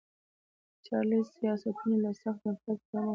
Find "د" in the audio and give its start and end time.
0.73-0.75